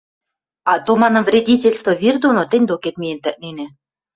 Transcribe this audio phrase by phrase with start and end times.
[0.73, 3.67] Ато, манам, вредительство вир доно тӹнь докет миэн тӹкненӓ!